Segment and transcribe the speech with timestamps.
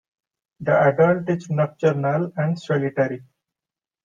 [0.61, 3.23] The adult is nocturnal and solitary.